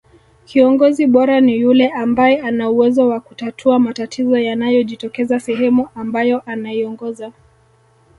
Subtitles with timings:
[0.45, 7.31] kiongozi bora ni yule ambae ana uwezo wa kutatua matatizo yanayojitokeza sehemu ambayo anaiongoza